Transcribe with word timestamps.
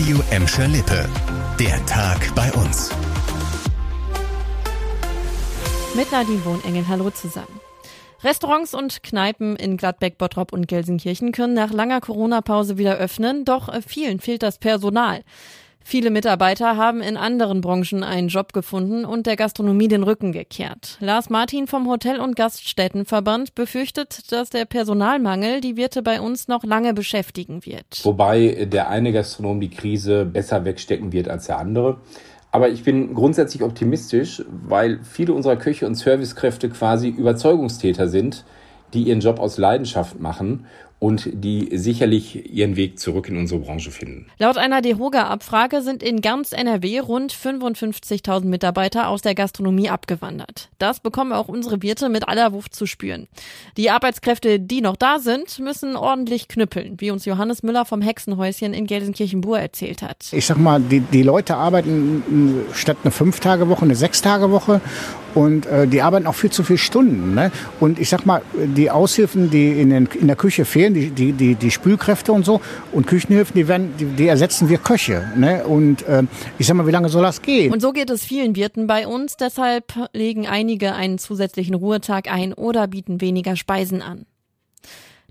Radio 0.00 0.22
Emscher 0.30 0.66
Lippe. 0.66 1.06
Der 1.58 1.84
Tag 1.84 2.34
bei 2.34 2.50
uns. 2.52 2.90
Mit 5.94 6.10
Nadine 6.10 6.42
Wohnengel, 6.46 6.88
hallo 6.88 7.10
zusammen. 7.10 7.60
Restaurants 8.24 8.72
und 8.72 9.02
Kneipen 9.02 9.56
in 9.56 9.76
Gladbeck, 9.76 10.16
Bottrop 10.16 10.54
und 10.54 10.68
Gelsenkirchen 10.68 11.32
können 11.32 11.52
nach 11.52 11.70
langer 11.70 12.00
Corona-Pause 12.00 12.78
wieder 12.78 12.96
öffnen, 12.96 13.44
doch 13.44 13.68
vielen 13.86 14.20
fehlt 14.20 14.42
das 14.42 14.56
Personal. 14.56 15.20
Viele 15.82 16.10
Mitarbeiter 16.10 16.76
haben 16.76 17.00
in 17.00 17.16
anderen 17.16 17.60
Branchen 17.60 18.04
einen 18.04 18.28
Job 18.28 18.52
gefunden 18.52 19.04
und 19.04 19.26
der 19.26 19.36
Gastronomie 19.36 19.88
den 19.88 20.02
Rücken 20.02 20.32
gekehrt. 20.32 20.98
Lars 21.00 21.30
Martin 21.30 21.66
vom 21.66 21.88
Hotel- 21.88 22.20
und 22.20 22.36
Gaststättenverband 22.36 23.54
befürchtet, 23.54 24.30
dass 24.30 24.50
der 24.50 24.66
Personalmangel 24.66 25.60
die 25.60 25.76
Wirte 25.76 26.02
bei 26.02 26.20
uns 26.20 26.48
noch 26.48 26.64
lange 26.64 26.94
beschäftigen 26.94 27.64
wird. 27.64 28.04
Wobei 28.04 28.68
der 28.70 28.88
eine 28.88 29.12
Gastronom 29.12 29.60
die 29.60 29.70
Krise 29.70 30.24
besser 30.24 30.64
wegstecken 30.64 31.12
wird 31.12 31.28
als 31.28 31.46
der 31.46 31.58
andere. 31.58 31.98
Aber 32.52 32.68
ich 32.68 32.82
bin 32.84 33.14
grundsätzlich 33.14 33.62
optimistisch, 33.62 34.42
weil 34.48 35.00
viele 35.04 35.32
unserer 35.32 35.56
Köche 35.56 35.86
und 35.86 35.94
Servicekräfte 35.94 36.68
quasi 36.68 37.08
Überzeugungstäter 37.08 38.08
sind, 38.08 38.44
die 38.92 39.04
ihren 39.04 39.20
Job 39.20 39.38
aus 39.38 39.58
Leidenschaft 39.58 40.20
machen 40.20 40.66
und 41.00 41.30
die 41.32 41.70
sicherlich 41.72 42.52
ihren 42.52 42.76
Weg 42.76 43.00
zurück 43.00 43.28
in 43.28 43.38
unsere 43.38 43.60
Branche 43.60 43.90
finden. 43.90 44.26
Laut 44.38 44.58
einer 44.58 44.82
DEHOGA-Abfrage 44.82 45.80
sind 45.80 46.02
in 46.02 46.20
ganz 46.20 46.52
NRW 46.52 47.00
rund 47.00 47.32
55.000 47.32 48.44
Mitarbeiter 48.44 49.08
aus 49.08 49.22
der 49.22 49.34
Gastronomie 49.34 49.88
abgewandert. 49.88 50.68
Das 50.78 51.00
bekommen 51.00 51.32
auch 51.32 51.48
unsere 51.48 51.82
Wirte 51.82 52.10
mit 52.10 52.28
aller 52.28 52.52
Wucht 52.52 52.74
zu 52.74 52.84
spüren. 52.84 53.28
Die 53.78 53.90
Arbeitskräfte, 53.90 54.60
die 54.60 54.82
noch 54.82 54.96
da 54.96 55.18
sind, 55.18 55.58
müssen 55.58 55.96
ordentlich 55.96 56.48
knüppeln, 56.48 57.00
wie 57.00 57.10
uns 57.10 57.24
Johannes 57.24 57.62
Müller 57.62 57.86
vom 57.86 58.02
Hexenhäuschen 58.02 58.74
in 58.74 58.86
Gelsenkirchen-Bur 58.86 59.58
erzählt 59.58 60.02
hat. 60.02 60.26
Ich 60.32 60.44
sag 60.44 60.58
mal, 60.58 60.80
die, 60.80 61.00
die 61.00 61.22
Leute 61.22 61.56
arbeiten 61.56 62.66
statt 62.74 62.98
eine 63.02 63.10
Fünf-Tage-Woche 63.10 63.86
eine 63.86 63.94
Sechs-Tage-Woche 63.94 64.82
und 65.34 65.64
äh, 65.66 65.86
die 65.86 66.02
arbeiten 66.02 66.26
auch 66.26 66.34
viel 66.34 66.50
zu 66.50 66.62
viele 66.62 66.78
Stunden. 66.78 67.34
Ne? 67.34 67.52
Und 67.78 67.98
ich 67.98 68.10
sag 68.10 68.26
mal, 68.26 68.42
die 68.52 68.79
Aushilfen, 68.88 69.50
die 69.50 69.72
in, 69.72 69.90
den, 69.90 70.06
in 70.06 70.28
der 70.28 70.36
Küche 70.36 70.64
fehlen, 70.64 70.94
die, 70.94 71.10
die, 71.10 71.32
die, 71.32 71.56
die 71.56 71.70
Spülkräfte 71.72 72.32
und 72.32 72.46
so 72.46 72.60
und 72.92 73.08
Küchenhilfen, 73.08 73.54
die, 73.56 73.66
werden, 73.66 73.94
die, 73.98 74.04
die 74.04 74.28
ersetzen 74.28 74.68
wir 74.68 74.78
Köche. 74.78 75.30
Ne? 75.36 75.64
Und 75.64 76.06
äh, 76.06 76.22
ich 76.58 76.66
sag 76.66 76.76
mal, 76.76 76.86
wie 76.86 76.92
lange 76.92 77.08
soll 77.08 77.22
das 77.22 77.42
gehen? 77.42 77.72
Und 77.72 77.82
so 77.82 77.92
geht 77.92 78.10
es 78.10 78.24
vielen 78.24 78.54
Wirten 78.54 78.86
bei 78.86 79.06
uns. 79.06 79.36
Deshalb 79.36 79.92
legen 80.12 80.46
einige 80.46 80.94
einen 80.94 81.18
zusätzlichen 81.18 81.74
Ruhetag 81.74 82.32
ein 82.32 82.54
oder 82.54 82.86
bieten 82.86 83.20
weniger 83.20 83.56
Speisen 83.56 84.02
an. 84.02 84.26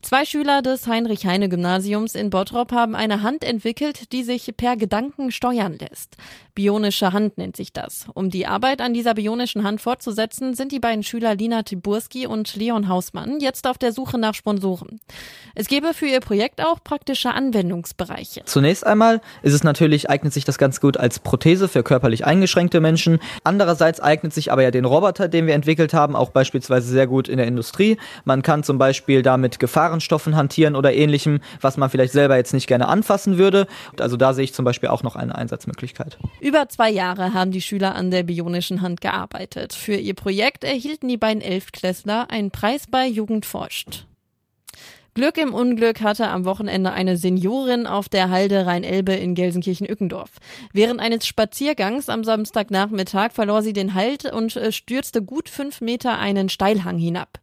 Zwei 0.02 0.24
Schüler 0.24 0.62
des 0.62 0.88
Heinrich-Heine-Gymnasiums 0.88 2.16
in 2.16 2.30
Bottrop 2.30 2.72
haben 2.72 2.96
eine 2.96 3.22
Hand 3.22 3.44
entwickelt, 3.44 4.14
die 4.14 4.24
sich 4.24 4.54
per 4.56 4.78
Gedanken 4.78 5.32
steuern 5.32 5.78
lässt. 5.78 6.16
Bionische 6.56 7.12
Hand 7.12 7.38
nennt 7.38 7.56
sich 7.56 7.74
das. 7.74 8.08
Um 8.14 8.30
die 8.30 8.48
Arbeit 8.48 8.82
an 8.82 8.94
dieser 8.94 9.14
bionischen 9.14 9.64
Hand 9.64 9.82
fortzusetzen, 9.82 10.54
sind 10.56 10.72
die 10.72 10.80
beiden 10.80 11.04
Schüler 11.04 11.36
Lina 11.36 11.64
Tiburski 11.64 12.28
und 12.28 12.56
Leon 12.56 12.88
Hausmann 12.88 13.40
jetzt 13.40 13.68
auf 13.68 13.78
der 13.78 13.92
Suche 13.92 14.18
nach 14.18 14.34
Sponsoren. 14.34 15.00
Es 15.56 15.68
gebe 15.68 15.94
für 15.94 16.08
ihr 16.08 16.20
Projekt 16.22 16.62
auch 16.62 16.84
praktische 16.84 17.32
Anwendungsbereiche. 17.32 18.44
Zunächst 18.46 18.86
einmal 18.86 19.22
ist 19.42 19.54
es 19.54 19.64
natürlich, 19.64 20.10
eignet 20.10 20.34
sich 20.34 20.46
das 20.46 20.58
ganz 20.58 20.80
gut 20.80 20.98
als 20.98 21.20
Prothese 21.20 21.68
für 21.68 21.84
körperlich 21.84 22.26
eingeschränkte 22.26 22.80
Menschen. 22.80 23.20
Andererseits 23.44 24.00
eignet 24.00 24.34
sich 24.34 24.52
aber 24.52 24.64
ja 24.64 24.72
den 24.72 24.86
Roboter, 24.86 25.28
den 25.28 25.46
wir 25.48 25.54
entwickelt 25.54 25.94
haben, 25.94 26.16
auch 26.16 26.32
beispielsweise 26.32 26.88
sehr 26.88 27.08
gut 27.08 27.28
in 27.28 27.38
der 27.38 27.48
Industrie. 27.48 27.98
Man 28.26 28.42
kann 28.42 28.64
zum 28.64 28.78
Beispiel 28.78 29.22
damit 29.22 29.60
Gefahren 29.60 29.89
Gefahrenstoffen 29.90 30.36
hantieren 30.36 30.76
oder 30.76 30.94
ähnlichem, 30.94 31.40
was 31.62 31.78
man 31.78 31.90
vielleicht 31.90 32.14
selber 32.14 32.36
jetzt 32.38 32.54
nicht 32.54 32.68
gerne 32.68 32.88
anfassen 32.88 33.38
würde. 33.38 33.68
Also 34.00 34.18
da 34.18 34.34
sehe 34.34 34.44
ich 34.44 34.54
zum 34.54 34.66
Beispiel 34.66 34.90
auch 34.90 35.04
noch 35.04 35.16
eine 35.16 35.36
Einsatzmöglichkeit. 35.36 36.18
Über 36.40 36.70
zwei 36.70 36.90
Jahre 36.90 37.34
haben 37.34 37.52
die 37.52 37.62
Schüler 37.62 37.96
an 37.96 38.12
der 38.12 38.24
bionischen 38.24 38.82
Hand 38.82 39.02
gearbeitet. 39.02 39.74
Für 39.74 39.96
ihr 39.96 40.14
Projekt 40.14 40.64
erhielten 40.64 41.08
die 41.08 41.18
beiden 41.18 41.42
Elftklässler 41.42 42.30
einen 42.30 42.52
Preis 42.52 42.86
bei 42.90 43.08
Jugend 43.08 43.46
forscht. 43.46 44.06
Glück 45.16 45.38
im 45.38 45.54
Unglück 45.54 46.02
hatte 46.02 46.28
am 46.28 46.46
Wochenende 46.46 46.92
eine 46.92 47.18
Seniorin 47.18 47.88
auf 47.88 48.08
der 48.08 48.30
Halde 48.30 48.68
Rhein-Elbe 48.68 49.14
in 49.14 49.34
Gelsenkirchen-Ückendorf. 49.34 50.30
Während 50.72 51.02
eines 51.02 51.26
Spaziergangs 51.26 52.10
am 52.10 52.24
Samstagnachmittag 52.24 53.32
verlor 53.34 53.64
sie 53.64 53.74
den 53.74 53.96
Halt 53.96 54.32
und 54.32 54.56
äh, 54.56 54.72
stürzte 54.72 55.22
gut 55.24 55.50
fünf 55.50 55.82
Meter 55.82 56.20
einen 56.20 56.48
Steilhang 56.48 57.00
hinab. 57.00 57.40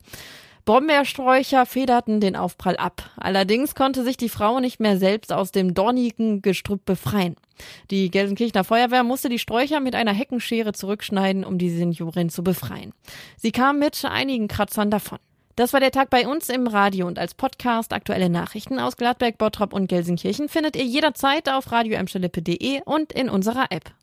Brombeersträucher 0.66 1.64
federten 1.64 2.20
den 2.20 2.34
Aufprall 2.34 2.76
ab. 2.76 3.08
Allerdings 3.16 3.76
konnte 3.76 4.02
sich 4.02 4.16
die 4.16 4.28
Frau 4.28 4.58
nicht 4.58 4.80
mehr 4.80 4.98
selbst 4.98 5.32
aus 5.32 5.52
dem 5.52 5.74
dornigen 5.74 6.42
Gestrüpp 6.42 6.84
befreien. 6.84 7.36
Die 7.92 8.10
Gelsenkirchener 8.10 8.64
Feuerwehr 8.64 9.04
musste 9.04 9.28
die 9.28 9.38
Sträucher 9.38 9.78
mit 9.78 9.94
einer 9.94 10.12
Heckenschere 10.12 10.72
zurückschneiden, 10.72 11.44
um 11.44 11.56
die 11.56 11.70
Seniorin 11.70 12.30
zu 12.30 12.42
befreien. 12.42 12.92
Sie 13.36 13.52
kam 13.52 13.78
mit 13.78 14.04
einigen 14.04 14.48
Kratzern 14.48 14.90
davon. 14.90 15.18
Das 15.54 15.72
war 15.72 15.78
der 15.78 15.92
Tag 15.92 16.10
bei 16.10 16.26
uns 16.26 16.48
im 16.48 16.66
Radio 16.66 17.06
und 17.06 17.20
als 17.20 17.34
Podcast. 17.34 17.92
Aktuelle 17.92 18.28
Nachrichten 18.28 18.80
aus 18.80 18.96
Gladberg, 18.96 19.38
Bottrop 19.38 19.72
und 19.72 19.86
Gelsenkirchen 19.86 20.48
findet 20.48 20.74
ihr 20.74 20.84
jederzeit 20.84 21.48
auf 21.48 21.70
radio 21.70 21.96
und 22.84 23.12
in 23.12 23.30
unserer 23.30 23.70
App. 23.70 23.94